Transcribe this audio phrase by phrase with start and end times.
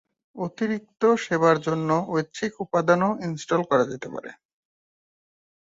[0.35, 4.31] অতিরিক্ত সেবার জন্য ঐচ্ছিক উপাদানও ইনস্টল করা যেতে পারে।